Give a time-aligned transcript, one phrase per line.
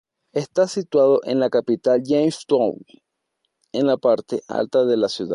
[0.33, 2.75] Está situado en la capital, Jamestown,
[3.71, 5.29] en la parte alta de la ciudad.